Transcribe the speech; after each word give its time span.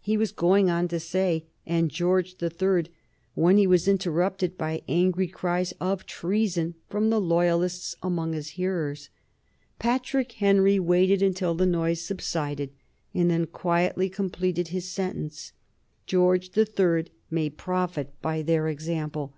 He 0.00 0.16
was 0.16 0.30
going 0.30 0.70
on 0.70 0.86
to 0.86 1.00
say 1.00 1.46
"and 1.66 1.90
George 1.90 2.38
the 2.38 2.48
Third," 2.48 2.90
when 3.34 3.56
he 3.58 3.66
was 3.66 3.88
interrupted 3.88 4.56
by 4.56 4.82
angry 4.86 5.26
cries 5.26 5.72
of 5.80 6.06
"Treason!" 6.06 6.76
from 6.88 7.10
the 7.10 7.20
loyalists 7.20 7.96
among 8.00 8.34
his 8.34 8.50
hearers. 8.50 9.08
Patrick 9.80 10.30
Henry 10.30 10.78
waited 10.78 11.22
until 11.22 11.56
the 11.56 11.66
noise 11.66 12.00
subsided, 12.00 12.70
and 13.12 13.28
then 13.28 13.46
quietly 13.48 14.08
completed 14.08 14.68
his 14.68 14.88
sentence, 14.88 15.50
"George 16.06 16.50
the 16.50 16.64
Third 16.64 17.10
may 17.28 17.50
profit 17.50 18.12
by 18.22 18.42
their 18.42 18.68
example. 18.68 19.32